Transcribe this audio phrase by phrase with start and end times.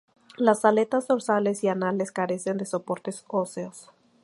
[0.37, 3.91] Las aletas dorsales y anales carecen de soportes óseos.